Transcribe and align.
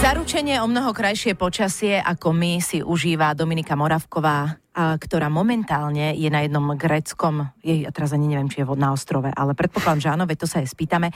Zaručenie 0.00 0.64
o 0.64 0.66
mnoho 0.66 0.96
krajšie 0.96 1.36
počasie 1.36 2.00
ako 2.00 2.32
my 2.32 2.64
si 2.64 2.80
užíva 2.80 3.36
Dominika 3.36 3.76
Moravková 3.76 4.56
ktorá 5.00 5.28
momentálne 5.28 6.16
je 6.16 6.28
na 6.32 6.44
jednom 6.44 6.74
gréckom, 6.74 7.50
je, 7.60 7.84
ja 7.84 7.90
teraz 7.92 8.14
ani 8.16 8.30
neviem, 8.30 8.48
či 8.48 8.62
je 8.62 8.66
na 8.76 8.94
ostrove, 8.94 9.28
ale 9.30 9.52
predpokladám, 9.52 10.00
že 10.00 10.08
áno, 10.12 10.24
veď 10.24 10.38
to 10.44 10.48
sa 10.48 10.62
aj 10.62 10.68
spýtame. 10.72 11.08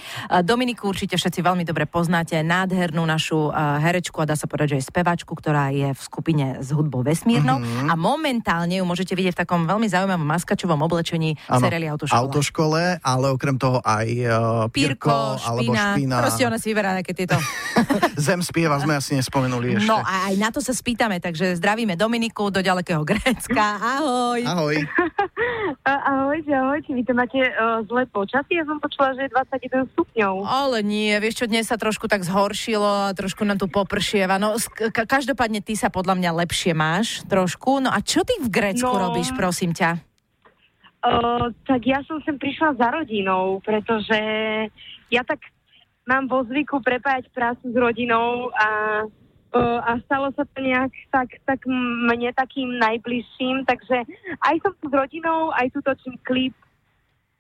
Dominiku 0.43 0.91
určite 0.91 1.17
všetci 1.17 1.41
veľmi 1.41 1.65
dobre 1.65 1.89
poznáte, 1.89 2.37
nádhernú 2.43 3.03
našu 3.07 3.49
herečku 3.55 4.21
a 4.23 4.29
dá 4.29 4.35
sa 4.35 4.51
povedať, 4.51 4.77
že 4.77 4.79
aj 4.83 4.85
spevačku, 4.91 5.33
ktorá 5.33 5.71
je 5.73 5.93
v 5.95 6.01
skupine 6.01 6.47
s 6.61 6.69
hudbou 6.75 7.01
vesmírnou 7.07 7.61
mm-hmm. 7.61 7.89
a 7.91 7.95
momentálne 7.95 8.81
ju 8.81 8.85
môžete 8.85 9.17
vidieť 9.17 9.35
v 9.37 9.41
takom 9.47 9.65
veľmi 9.65 9.87
zaujímavom 9.89 10.27
maskačovom 10.27 10.81
oblečení 10.85 11.39
v 11.39 11.55
seriáli 11.57 11.87
Autoškole. 11.89 12.21
Autoškole, 12.21 12.83
ale 13.01 13.27
okrem 13.31 13.57
toho 13.57 13.79
aj 13.81 14.09
uh, 14.09 14.35
Pirko, 14.69 15.11
Pirko 15.11 15.17
špína, 15.39 15.49
alebo 15.49 15.73
Špína. 15.75 16.17
Proste 16.21 16.43
ona 16.45 16.59
si 16.59 16.67
vyberá 16.71 16.91
nejaké 16.99 17.13
tieto. 17.15 17.37
Zem 18.27 18.41
spieva 18.43 18.77
sme 18.83 18.99
asi 18.99 19.17
nespomenuli 19.19 19.79
ešte. 19.79 19.89
No 19.89 20.03
a 20.03 20.31
aj 20.31 20.35
na 20.39 20.49
to 20.51 20.61
sa 20.63 20.75
spýtame, 20.75 21.19
takže 21.23 21.57
zdravíme 21.59 21.95
Dominiku 21.95 22.51
do 22.51 22.61
ďalekého 22.61 23.03
Grécka. 23.07 23.54
Katka, 23.55 23.79
ahoj. 23.79 24.41
Ahoj. 24.43 24.77
ahojte, 26.11 26.51
ahojte, 26.51 26.91
vy 26.91 27.03
to 27.07 27.15
máte 27.15 27.39
uh, 27.39 27.87
zlé 27.87 28.03
počasie, 28.11 28.59
ja 28.59 28.67
som 28.67 28.83
počula, 28.83 29.15
že 29.15 29.31
je 29.31 29.35
21 29.71 29.95
stupňov. 29.95 30.35
Ale 30.43 30.83
nie, 30.83 31.15
vieš 31.23 31.39
čo, 31.39 31.47
dnes 31.47 31.71
sa 31.71 31.79
trošku 31.79 32.11
tak 32.11 32.27
zhoršilo, 32.27 33.15
trošku 33.15 33.47
nám 33.47 33.63
tu 33.63 33.71
popršieva. 33.71 34.43
No, 34.43 34.59
ka- 34.91 35.07
každopádne 35.07 35.63
ty 35.63 35.79
sa 35.79 35.87
podľa 35.87 36.19
mňa 36.19 36.31
lepšie 36.43 36.75
máš 36.75 37.23
trošku. 37.31 37.79
No 37.79 37.95
a 37.95 38.03
čo 38.03 38.27
ty 38.27 38.35
v 38.43 38.51
Grécku 38.51 38.91
no, 38.91 38.99
robíš, 38.99 39.31
prosím 39.39 39.71
ťa? 39.71 40.03
Uh, 41.07 41.55
tak 41.71 41.87
ja 41.87 42.03
som 42.11 42.19
sem 42.27 42.35
prišla 42.35 42.75
za 42.75 42.91
rodinou, 42.91 43.63
pretože 43.63 44.19
ja 45.15 45.23
tak 45.23 45.39
mám 46.11 46.27
vo 46.27 46.43
zvyku 46.43 46.83
prepájať 46.83 47.31
prácu 47.31 47.71
s 47.71 47.77
rodinou 47.79 48.51
a 48.51 48.67
a 49.61 49.99
stalo 50.07 50.35
sa 50.35 50.43
to 50.43 50.59
nejak 50.59 50.91
tak, 51.15 51.29
tak 51.47 51.61
mne 51.69 52.31
takým 52.35 52.79
najbližším, 52.79 53.67
takže 53.67 54.03
aj 54.43 54.55
som 54.63 54.73
tu 54.83 54.91
s 54.91 54.95
rodinou, 54.95 55.55
aj 55.55 55.71
tu 55.71 55.79
točím 55.83 56.19
klip. 56.27 56.55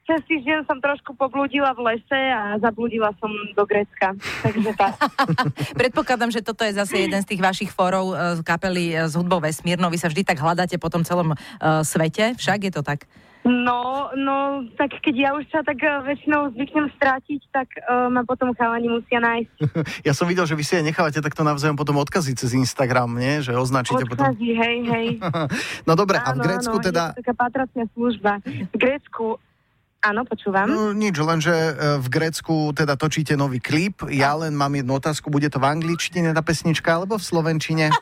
Cez 0.05 0.20
týždeň 0.28 0.69
som 0.69 0.78
trošku 0.84 1.16
poblúdila 1.16 1.72
v 1.72 1.97
lese 1.97 2.20
a 2.28 2.60
zablúdila 2.60 3.16
som 3.16 3.33
do 3.56 3.64
Grecka. 3.64 4.12
Takže 4.44 4.70
tak. 4.77 5.00
Predpokladám, 5.80 6.28
že 6.28 6.44
toto 6.44 6.60
je 6.60 6.77
zase 6.77 7.08
jeden 7.08 7.20
z 7.24 7.28
tých 7.33 7.41
vašich 7.41 7.72
fórov 7.72 8.12
z 8.12 8.41
kapely 8.44 8.92
s 8.92 9.16
hudbou 9.16 9.41
Vesmírnou. 9.41 9.88
Vy 9.88 10.05
sa 10.05 10.12
vždy 10.12 10.20
tak 10.28 10.44
hľadáte 10.44 10.77
po 10.77 10.92
tom 10.92 11.08
celom 11.08 11.32
uh, 11.32 11.80
svete, 11.80 12.36
však 12.36 12.69
je 12.69 12.72
to 12.77 12.84
tak? 12.84 13.08
No, 13.44 14.08
no, 14.16 14.64
tak 14.80 15.05
keď 15.05 15.14
ja 15.20 15.30
už 15.36 15.44
sa 15.52 15.60
tak 15.60 15.77
väčšinou 15.77 16.56
zvyknem 16.56 16.88
strátiť, 16.97 17.41
tak 17.52 17.69
uh, 17.77 18.08
ma 18.08 18.25
potom 18.25 18.56
chalani 18.56 18.88
musia 18.88 19.20
nájsť. 19.20 19.52
ja 20.08 20.16
som 20.16 20.25
videl, 20.25 20.48
že 20.48 20.56
vy 20.56 20.64
si 20.64 20.80
aj 20.80 20.84
nechávate 20.88 21.20
takto 21.20 21.44
navzájom 21.44 21.77
potom 21.77 22.00
odkazy 22.00 22.32
cez 22.41 22.56
Instagram, 22.56 23.12
nie? 23.20 23.44
Že 23.44 23.60
označíte 23.60 24.08
odkazy, 24.08 24.48
potom... 24.48 24.60
hej, 24.64 24.77
hej. 24.88 25.06
no 25.88 25.92
dobre, 25.92 26.25
áno, 26.25 26.28
a 26.28 26.30
v 26.32 26.38
Grécku 26.41 26.77
áno, 26.80 26.84
teda... 26.88 27.02
Je 27.05 27.12
to 27.12 27.20
taká 27.20 27.34
patracia 27.36 27.84
služba. 27.92 28.32
V 28.44 28.77
Grécku 28.80 29.25
Áno, 30.05 30.20
počúvam. 30.28 30.69
No, 30.69 30.92
nič, 30.92 31.16
lenže 31.16 31.52
e, 31.52 31.72
v 31.97 32.06
Grécku 32.12 32.77
teda 32.77 32.92
točíte 33.00 33.41
nový 33.41 33.56
klip. 33.56 34.05
Ja 34.12 34.36
len 34.36 34.52
mám 34.52 34.77
jednu 34.77 35.00
otázku. 35.00 35.33
Bude 35.33 35.48
to 35.48 35.56
v 35.56 35.72
angličtine 35.72 36.36
tá 36.36 36.44
pesnička 36.44 37.00
alebo 37.00 37.16
v 37.16 37.24
slovenčine? 37.24 37.88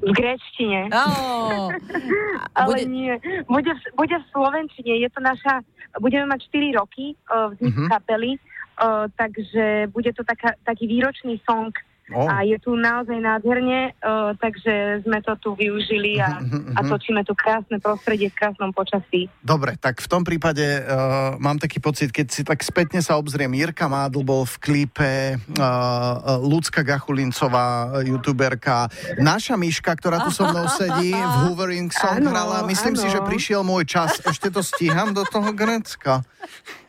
V 0.00 0.16
gréčtine. 0.16 0.88
Oh. 0.88 1.68
Ale 2.56 2.72
bude... 2.72 2.84
nie. 2.88 3.12
Bude 3.44 3.68
v, 3.76 3.82
bude 4.00 4.16
v 4.16 4.26
slovenčine. 4.32 4.96
Je 4.96 5.08
to 5.12 5.20
naša... 5.20 5.60
Budeme 6.00 6.24
mať 6.24 6.48
4 6.48 6.80
roky 6.80 7.12
uh, 7.28 7.52
vznik 7.52 7.76
uh-huh. 7.76 7.88
kapely, 7.92 8.40
uh, 8.80 9.12
takže 9.12 9.92
bude 9.92 10.08
to 10.16 10.24
taká, 10.24 10.56
taký 10.64 10.88
výročný 10.88 11.36
song 11.44 11.68
Oh. 12.08 12.24
A 12.24 12.40
je 12.40 12.56
tu 12.56 12.72
naozaj 12.72 13.20
nádherne, 13.20 13.92
uh, 14.00 14.32
takže 14.40 15.04
sme 15.04 15.20
to 15.20 15.36
tu 15.44 15.52
využili 15.52 16.16
a, 16.16 16.40
a 16.78 16.80
točíme 16.86 17.20
tu 17.28 17.36
krásne 17.36 17.76
prostredie 17.76 18.32
v 18.32 18.36
krásnom 18.36 18.72
počasí. 18.72 19.28
Dobre, 19.44 19.76
tak 19.76 20.00
v 20.00 20.08
tom 20.08 20.24
prípade 20.24 20.64
uh, 20.64 21.36
mám 21.36 21.60
taký 21.60 21.84
pocit, 21.84 22.08
keď 22.08 22.26
si 22.32 22.42
tak 22.48 22.64
spätne 22.64 23.04
sa 23.04 23.20
obzriem, 23.20 23.52
Jirka 23.52 23.92
Mádl 23.92 24.24
bol 24.24 24.48
v 24.48 24.56
klípe, 24.56 25.36
uh, 25.36 26.40
Lucka 26.40 26.80
Gachulincová, 26.80 28.00
youtuberka, 28.04 28.88
naša 29.20 29.60
Myška, 29.60 29.92
ktorá 29.92 30.24
tu 30.24 30.32
so 30.32 30.48
mnou 30.48 30.64
sedí, 30.72 31.12
v 31.12 31.34
Hoovering 31.44 31.92
Song 31.92 32.24
hrala. 32.24 32.64
Myslím 32.64 32.96
ano. 32.96 33.02
si, 33.04 33.06
že 33.12 33.20
prišiel 33.20 33.60
môj 33.60 33.84
čas. 33.84 34.16
Ešte 34.24 34.48
to 34.48 34.64
stíham 34.64 35.12
do 35.12 35.28
toho 35.28 35.52
Grécka. 35.52 36.24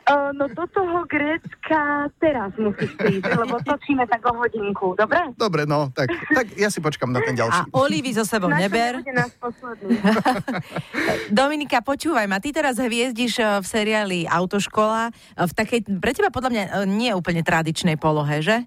Uh, 0.10 0.34
no 0.34 0.50
do 0.50 0.66
toho 0.74 1.06
Grécka 1.06 2.10
teraz 2.18 2.50
musíš 2.58 2.90
prísť, 2.98 3.30
lebo 3.30 3.62
točíme 3.62 4.10
tak 4.10 4.26
o 4.26 4.34
hodinku, 4.42 4.98
dobre? 4.98 5.22
Dobre, 5.38 5.70
no, 5.70 5.94
tak, 5.94 6.10
tak 6.34 6.50
ja 6.58 6.74
si 6.74 6.82
počkam 6.82 7.14
na 7.14 7.22
ten 7.22 7.38
ďalší. 7.38 7.70
A 7.70 7.78
Olivy 7.78 8.18
so 8.18 8.26
sebou 8.26 8.50
neber. 8.50 9.06
Dominika, 11.30 11.86
počúvaj 11.86 12.26
ma, 12.26 12.42
ty 12.42 12.50
teraz 12.50 12.82
hviezdíš 12.82 13.38
e, 13.38 13.46
v 13.62 13.66
seriáli 13.70 14.20
Autoškola 14.26 15.14
e, 15.14 15.46
v 15.46 15.52
takej, 15.54 15.80
pre 16.02 16.12
teba 16.18 16.34
podľa 16.34 16.50
mňa 16.58 16.64
nie 16.90 17.14
úplne 17.14 17.46
tradičnej 17.46 18.02
polohe, 18.02 18.42
že? 18.42 18.66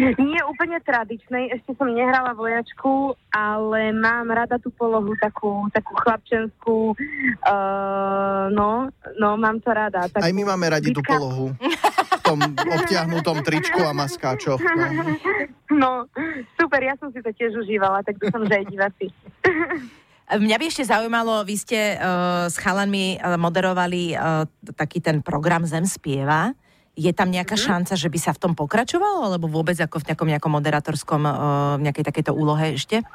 Nie 0.00 0.40
úplne 0.48 0.80
tradičnej, 0.80 1.52
ešte 1.52 1.76
som 1.76 1.92
nehrala 1.92 2.32
vojačku, 2.32 3.12
ale 3.28 3.92
mám 3.92 4.32
rada 4.32 4.56
tú 4.56 4.72
polohu 4.72 5.12
takú, 5.20 5.68
takú 5.76 5.92
chlapčenskú, 6.00 6.96
uh, 7.44 8.48
no, 8.48 8.88
no, 9.20 9.28
mám 9.36 9.60
to 9.60 9.70
rada. 9.70 10.08
Takú 10.08 10.24
Aj 10.24 10.32
my 10.32 10.42
máme 10.48 10.66
radi 10.72 10.88
tú 10.96 11.04
polohu. 11.04 11.52
V 11.52 12.22
tom 12.24 12.40
obtiahnutom 12.56 13.44
tričku 13.44 13.84
a 13.84 13.92
maskáčoch. 13.92 14.60
No. 14.60 14.84
no, 15.82 15.90
super, 16.56 16.80
ja 16.80 16.96
som 16.96 17.12
si 17.12 17.20
to 17.20 17.28
tiež 17.36 17.60
užívala, 17.60 18.00
tak 18.00 18.16
to 18.16 18.32
som 18.32 18.48
že 18.48 18.56
aj 18.56 18.64
diváci. 18.72 19.06
Mňa 20.30 20.56
by 20.62 20.64
ešte 20.70 20.86
zaujímalo, 20.86 21.42
vy 21.42 21.58
ste 21.58 21.98
uh, 21.98 22.46
s 22.46 22.54
chalanmi 22.54 23.18
uh, 23.18 23.34
moderovali 23.34 24.14
uh, 24.14 24.46
taký 24.78 25.02
ten 25.02 25.20
program 25.26 25.66
Zem 25.66 25.82
spieva. 25.82 26.54
Je 26.98 27.12
tam 27.14 27.30
nejaká 27.30 27.54
mm. 27.54 27.64
šanca, 27.64 27.94
že 27.94 28.08
by 28.10 28.18
sa 28.18 28.32
v 28.34 28.40
tom 28.42 28.52
pokračovalo, 28.58 29.30
alebo 29.30 29.46
vôbec 29.46 29.78
ako 29.78 30.02
v 30.02 30.12
nejakom, 30.12 30.28
nejakom 30.30 30.52
moderátorskom, 30.52 31.22
uh, 31.22 31.32
nejakej 31.78 32.04
takejto 32.06 32.32
úlohe 32.34 32.74
ešte? 32.74 33.06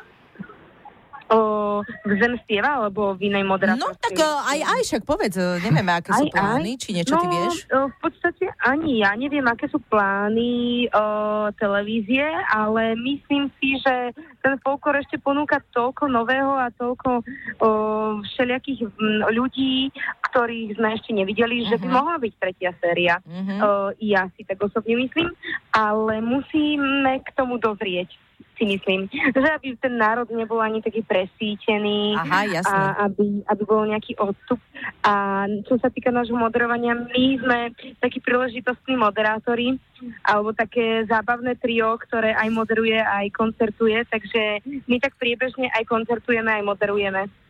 O, 1.30 1.40
v 1.82 2.12
Zem 2.22 2.38
spieva, 2.46 2.82
alebo 2.82 3.18
v 3.18 3.34
inej 3.34 3.44
moderátorskej? 3.46 3.98
No 3.98 4.04
tak 4.04 4.18
aj, 4.22 4.60
aj 4.62 4.82
však 4.86 5.04
povedz, 5.04 5.36
nevieme, 5.64 5.92
aké 5.94 6.14
aj, 6.14 6.20
sú 6.22 6.26
plány, 6.30 6.72
aj? 6.78 6.80
či 6.82 6.90
niečo 6.94 7.14
no, 7.18 7.22
ty 7.22 7.28
vieš? 7.30 7.56
v 7.70 7.98
podstate 8.02 8.46
ani 8.62 9.02
ja 9.02 9.12
neviem, 9.18 9.46
aké 9.46 9.66
sú 9.70 9.82
plány 9.90 10.86
o, 10.90 11.04
televízie, 11.58 12.26
ale 12.54 12.94
myslím 13.00 13.50
si, 13.58 13.78
že 13.82 14.14
ten 14.46 14.58
folklor 14.62 15.02
ešte 15.02 15.18
ponúka 15.18 15.62
toľko 15.74 16.10
nového 16.10 16.54
a 16.54 16.70
toľko 16.74 17.10
o, 17.18 17.70
všelijakých 18.22 18.90
ľudí, 19.34 19.90
ktorých 20.30 20.78
sme 20.78 20.88
ešte 20.94 21.12
nevideli, 21.14 21.66
uh-huh. 21.66 21.70
že 21.74 21.82
by 21.82 21.88
mhm. 21.90 21.96
mohla 21.96 22.16
byť 22.22 22.34
tretia 22.38 22.72
séria. 22.78 23.16
Uh-huh. 23.26 23.50
O, 23.58 23.70
ja 23.98 24.30
si 24.38 24.46
tak 24.46 24.62
osobne 24.62 24.94
myslím, 25.00 25.34
ale 25.74 26.22
musíme 26.22 27.22
k 27.26 27.30
tomu 27.34 27.58
dozrieť 27.58 28.14
si 28.56 28.64
myslím, 28.66 29.08
že 29.12 29.50
aby 29.56 29.76
ten 29.78 29.96
národ 30.00 30.28
nebol 30.32 30.60
ani 30.60 30.82
taký 30.82 31.04
presítený 31.04 32.16
Aha, 32.18 32.48
jasne. 32.48 32.72
a 32.72 33.08
aby, 33.08 33.46
aby 33.46 33.64
bol 33.64 33.86
nejaký 33.86 34.16
odstup. 34.18 34.60
A 35.06 35.46
čo 35.68 35.78
sa 35.80 35.92
týka 35.92 36.10
nášho 36.10 36.36
moderovania, 36.36 36.96
my 36.96 37.26
sme 37.40 37.60
takí 38.00 38.20
príležitostní 38.20 38.96
moderátori 38.98 39.78
alebo 40.28 40.52
také 40.52 41.08
zábavné 41.08 41.56
trio, 41.56 41.96
ktoré 42.02 42.36
aj 42.36 42.50
moderuje, 42.52 43.00
aj 43.00 43.32
koncertuje, 43.32 44.04
takže 44.12 44.64
my 44.88 44.98
tak 45.00 45.16
priebežne 45.16 45.72
aj 45.72 45.84
koncertujeme, 45.88 46.52
aj 46.52 46.64
moderujeme. 46.64 47.45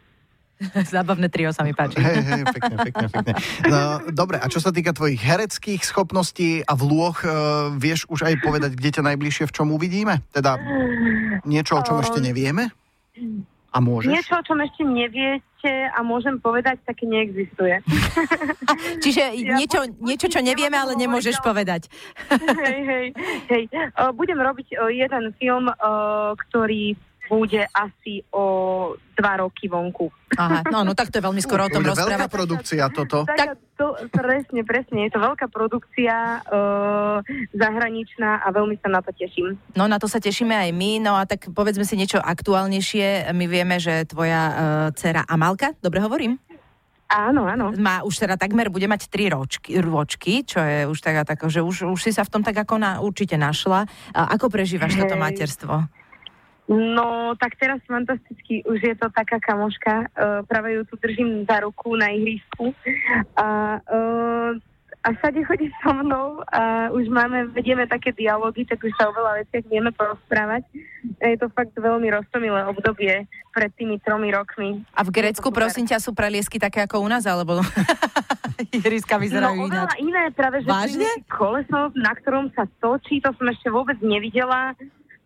Zábavné 0.93 1.27
trio 1.27 1.51
sa 1.51 1.67
mi 1.67 1.75
páči. 1.75 1.99
Hej, 1.99 2.17
hej, 2.23 2.43
pekne, 2.47 2.75
pekne, 2.79 3.07
pekne. 3.11 3.33
No, 3.67 3.79
dobre, 4.11 4.39
a 4.39 4.47
čo 4.47 4.63
sa 4.63 4.71
týka 4.71 4.95
tvojich 4.95 5.19
hereckých 5.19 5.83
schopností 5.83 6.63
a 6.63 6.73
vlôh, 6.79 7.15
uh, 7.27 7.71
vieš 7.75 8.07
už 8.07 8.23
aj 8.23 8.35
povedať, 8.39 8.71
kde 8.79 8.89
ťa 8.95 9.03
najbližšie 9.13 9.45
v 9.51 9.55
čom 9.55 9.67
uvidíme? 9.75 10.23
Teda 10.31 10.55
niečo, 11.43 11.75
o 11.75 11.83
čom 11.83 11.99
ešte 11.99 12.23
nevieme? 12.23 12.71
A 13.75 13.83
môžeš? 13.83 14.07
Niečo, 14.07 14.39
o 14.39 14.43
čom 14.47 14.63
ešte 14.63 14.87
neviete 14.87 15.91
a 15.91 15.99
môžem 15.99 16.39
povedať, 16.39 16.79
také 16.87 17.03
neexistuje. 17.03 17.83
Čiže 19.03 19.35
ja 19.35 19.59
niečo, 19.59 19.83
niečo, 19.99 20.31
čo 20.31 20.39
nevieme, 20.39 20.79
ale 20.79 20.95
nemôžeš 20.95 21.43
povedať. 21.43 21.91
hej, 22.63 22.79
hej, 22.87 23.07
hej. 23.51 23.63
Uh, 23.99 24.15
budem 24.15 24.39
robiť 24.39 24.79
uh, 24.79 24.87
jeden 24.87 25.35
film, 25.35 25.67
uh, 25.67 26.31
ktorý 26.47 26.95
bude 27.29 27.65
asi 27.73 28.21
o 28.31 28.45
dva 29.15 29.33
roky 29.41 29.71
vonku. 29.71 30.11
Aha, 30.35 30.67
no, 30.67 30.83
no 30.83 30.91
tak 30.91 31.09
to 31.09 31.17
je 31.17 31.23
veľmi 31.23 31.39
skoro 31.39 31.65
o 31.65 31.71
tom 31.71 31.85
rozprávať. 31.85 32.27
veľká 32.27 32.27
produkcia 32.27 32.83
toto. 32.91 33.23
Tak, 33.23 33.55
to, 33.79 33.95
presne, 34.11 34.61
presne. 34.67 35.07
Je 35.07 35.11
to 35.11 35.19
veľká 35.23 35.47
produkcia 35.47 36.43
uh, 36.43 37.23
zahraničná 37.55 38.43
a 38.43 38.47
veľmi 38.51 38.75
sa 38.83 38.91
na 38.91 38.99
to 38.99 39.15
teším. 39.15 39.55
No 39.75 39.87
na 39.87 39.95
to 39.95 40.11
sa 40.11 40.19
tešíme 40.19 40.51
aj 40.51 40.69
my. 40.75 40.91
No 40.99 41.15
a 41.15 41.23
tak 41.23 41.47
povedzme 41.51 41.87
si 41.87 41.95
niečo 41.95 42.19
aktuálnejšie. 42.19 43.31
My 43.31 43.45
vieme, 43.47 43.79
že 43.79 44.03
tvoja 44.07 44.41
uh, 44.47 44.55
dcera 44.91 45.23
Amalka, 45.23 45.71
dobre 45.79 46.03
hovorím? 46.03 46.35
Áno, 47.05 47.45
áno. 47.45 47.69
Má 47.77 48.01
už 48.01 48.17
teda 48.17 48.33
takmer, 48.33 48.73
bude 48.73 48.89
mať 48.89 49.07
tri 49.13 49.29
ročky, 49.29 49.77
rôčky, 49.77 50.41
čo 50.41 50.57
je 50.57 50.89
už 50.89 50.97
tak, 50.99 51.21
tako, 51.29 51.53
že 51.53 51.61
už, 51.61 51.93
už 51.93 52.01
si 52.01 52.11
sa 52.11 52.25
v 52.25 52.31
tom 52.33 52.41
tak 52.41 52.57
ako 52.57 52.81
na, 52.81 52.97
určite 52.97 53.37
našla. 53.37 53.85
A 54.11 54.21
ako 54.33 54.49
prežívaš 54.49 54.97
toto 54.97 55.13
Hej. 55.13 55.21
materstvo? 55.21 55.85
No, 56.65 57.37
tak 57.37 57.61
teraz 57.61 57.77
fantasticky, 57.85 58.65
už 58.65 58.81
je 58.81 58.95
to 58.97 59.13
taká 59.13 59.37
kamoška, 59.37 60.09
uh, 60.09 60.41
práve 60.49 60.73
ju 60.73 60.81
tu 60.89 60.97
držím 60.97 61.45
za 61.45 61.61
ruku 61.61 61.93
na 61.93 62.09
ihrisku 62.09 62.73
a, 63.37 63.77
uh, 63.85 64.57
a 65.05 65.07
všade 65.13 65.45
chodí 65.45 65.69
so 65.85 65.93
mnou 65.93 66.41
a 66.49 66.89
už 66.89 67.05
máme, 67.13 67.53
vedieme 67.53 67.85
také 67.85 68.09
dialógy, 68.17 68.65
tak 68.65 68.81
už 68.81 68.89
sa 68.97 69.05
o 69.05 69.13
veľa 69.13 69.45
veciach 69.45 69.65
vieme 69.69 69.93
porozprávať. 69.93 70.65
Je 71.21 71.37
to 71.37 71.53
fakt 71.53 71.77
veľmi 71.77 72.09
roztomilé 72.09 72.65
obdobie 72.65 73.29
pred 73.53 73.69
tými 73.77 74.01
tromi 74.01 74.33
rokmi. 74.33 74.81
A 74.97 75.05
v 75.05 75.13
Grécku, 75.13 75.53
prosím 75.53 75.85
ťa, 75.85 76.01
sú 76.01 76.17
preliesky 76.17 76.57
také 76.57 76.81
ako 76.89 77.05
u 77.05 77.07
nás, 77.07 77.29
alebo 77.29 77.61
ihriska 78.81 79.21
vyzerajú 79.21 79.61
no, 79.61 79.69
ináč? 79.69 80.01
iné, 80.01 80.33
práve 80.33 80.65
že 80.65 80.73
Vážne? 80.73 81.09
koleso, 81.29 81.93
na 81.93 82.17
ktorom 82.17 82.49
sa 82.57 82.65
točí, 82.81 83.21
to 83.21 83.29
som 83.37 83.45
ešte 83.45 83.69
vôbec 83.69 84.01
nevidela. 84.01 84.73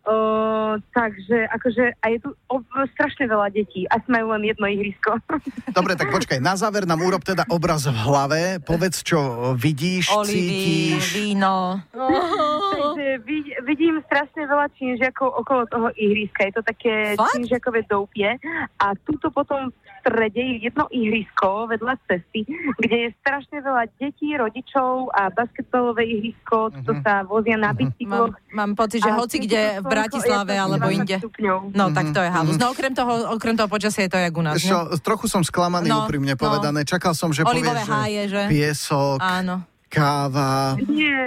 Uh, 0.00 0.80
takže 0.96 1.44
akože 1.52 1.92
a 2.00 2.06
je 2.08 2.18
tu 2.24 2.32
ob, 2.48 2.64
strašne 2.96 3.28
veľa 3.28 3.52
detí 3.52 3.84
a 3.84 4.00
majú 4.08 4.32
len 4.32 4.48
jedno 4.48 4.64
ihrisko. 4.64 5.20
Dobre, 5.76 5.92
tak 5.92 6.08
počkaj, 6.08 6.40
na 6.40 6.56
záver 6.56 6.88
nám 6.88 7.04
urob 7.04 7.20
teda 7.20 7.44
obraz 7.52 7.84
v 7.84 7.92
hlave, 8.08 8.40
povedz, 8.64 9.04
čo 9.04 9.52
vidíš, 9.60 10.08
Olivy, 10.16 10.32
cítiš. 10.32 11.04
víno. 11.12 11.84
Takže 11.92 13.06
vid, 13.28 13.46
vidím 13.68 14.00
strašne 14.08 14.48
veľa 14.48 14.72
činžiakov 14.80 15.36
okolo 15.44 15.68
toho 15.68 15.88
ihriska. 15.92 16.48
Je 16.48 16.54
to 16.56 16.62
také 16.64 16.94
Fakt? 17.20 17.36
činžiakové 17.36 17.84
doupie 17.84 18.40
a 18.80 18.86
tuto 19.04 19.28
potom 19.28 19.68
v 19.68 19.89
strede 20.00 20.40
je 20.40 20.56
jedno 20.62 20.84
ihrisko 20.86 21.48
vedľa 21.66 21.94
cesty, 22.02 22.42
kde 22.76 22.96
je 22.98 23.08
strašne 23.16 23.58
veľa 23.58 23.84
detí, 23.94 24.32
rodičov 24.32 24.90
a 25.10 25.28
basketbalové 25.28 26.02
ihrisko, 26.04 26.56
to 26.82 26.92
Mhm. 26.92 27.00
sa 27.00 27.22
vozia 27.22 27.54
na 27.54 27.70
bicykloch. 27.70 28.34
Mám, 28.50 28.52
mám 28.52 28.72
pocit, 28.74 28.98
že 28.98 29.08
A 29.08 29.14
hoci 29.14 29.36
kde 29.38 29.78
v 29.78 29.86
Bratislave 29.86 30.52
alebo 30.52 30.80
20 30.82 30.96
inde. 30.96 31.16
stupňov. 31.18 31.58
No 31.72 31.84
tak 31.90 32.06
to 32.08 32.18
je 32.18 32.28
halus. 32.28 32.54
Mhm. 32.54 32.60
No 32.60 32.66
okrem 32.68 32.92
toho, 32.92 33.12
okrem 33.30 33.54
toho 33.54 33.68
počasia 33.68 34.02
je 34.02 34.10
to 34.10 34.18
jak 34.18 34.32
u 34.32 34.42
nás. 34.42 34.56
Čo, 34.56 34.78
ne? 34.86 34.98
trochu 34.98 35.26
som 35.26 35.40
sklamaný, 35.40 35.86
No, 35.86 36.02
úprimne 36.02 36.32
no. 36.32 36.40
povedané. 36.40 36.82
Čakal 36.82 37.12
som, 37.12 37.28
že 37.28 37.42
Olivové 37.42 37.78
povieš, 37.78 37.86
háje, 37.86 38.22
že? 38.26 38.42
piesok, 38.48 39.18
Áno. 39.18 39.62
káva. 39.86 40.78
Nie, 40.80 41.20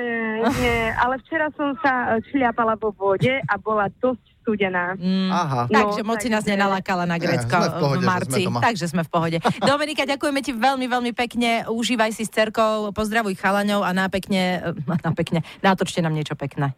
nie, 0.55 0.79
ale 0.95 1.19
včera 1.19 1.51
som 1.53 1.75
sa 1.79 2.15
e, 2.15 2.25
šliapala 2.27 2.73
vo 2.75 2.91
vode 2.91 3.37
a 3.39 3.53
bola 3.55 3.87
dosť 3.93 4.32
studená. 4.43 4.99
Mm. 4.99 5.31
Aha. 5.31 5.61
Takže 5.71 6.03
No, 6.03 6.07
moc 6.11 6.19
si 6.19 6.27
nás 6.27 6.43
nenalákala 6.43 7.07
na 7.07 7.15
Grécko 7.15 7.47
sme 7.47 7.71
v 7.71 7.75
pohode, 7.79 8.03
v 8.03 8.05
marci, 8.05 8.41
sme 8.43 8.59
takže 8.59 8.85
sme 8.91 9.01
v 9.07 9.09
pohode. 9.09 9.37
Dominika, 9.71 10.03
ďakujeme 10.03 10.39
ti 10.43 10.51
veľmi, 10.51 10.85
veľmi 10.85 11.11
pekne. 11.15 11.63
Užívaj 11.71 12.11
si 12.11 12.27
s 12.27 12.31
cerkou, 12.35 12.91
pozdravuj 12.91 13.39
chalaňov 13.39 13.87
a 13.87 13.95
na 13.95 14.11
pekne, 14.11 14.75
na 15.07 15.11
pekne, 15.15 15.41
natočte 15.63 16.03
nám 16.03 16.11
niečo 16.11 16.35
pekné. 16.35 16.75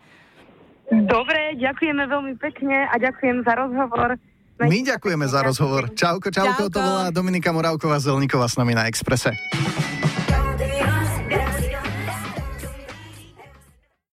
Dobre, 0.85 1.57
ďakujeme 1.57 2.05
veľmi 2.05 2.33
pekne 2.37 2.85
a 2.85 2.95
ďakujem 3.01 3.41
za 3.41 3.57
rozhovor. 3.57 4.21
My 4.61 4.79
ďakujeme 4.85 5.25
za 5.27 5.43
rozhovor. 5.43 5.91
Čauko, 5.91 6.31
čauko, 6.31 6.71
to 6.71 6.79
Čauko. 6.79 6.79
bola 6.79 7.11
Dominika 7.11 7.51
Moravková 7.51 7.99
Zelníková 7.99 8.47
s 8.47 8.55
nami 8.55 8.71
na 8.71 8.87
Exprese. 8.87 9.35